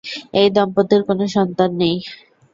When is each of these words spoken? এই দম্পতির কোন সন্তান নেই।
এই 0.33 0.47
দম্পতির 0.55 1.01
কোন 1.07 1.19
সন্তান 1.35 1.69
নেই। 1.81 1.95